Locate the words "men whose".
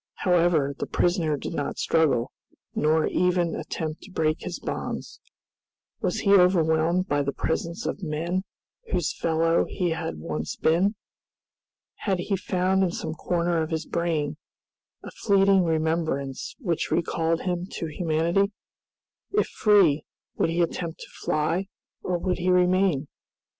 8.01-9.15